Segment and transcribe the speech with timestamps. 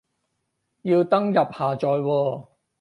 [0.81, 2.47] 要登入下載喎